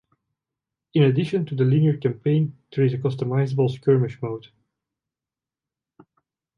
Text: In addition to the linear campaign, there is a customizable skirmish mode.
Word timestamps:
In 0.95 1.03
addition 1.03 1.45
to 1.45 1.53
the 1.55 1.63
linear 1.63 1.95
campaign, 1.95 2.57
there 2.75 2.83
is 2.83 2.91
a 2.95 2.97
customizable 2.97 3.69
skirmish 3.69 4.19
mode. 4.19 4.47